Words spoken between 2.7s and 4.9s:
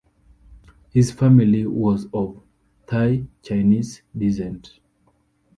Thai-Chinese descent.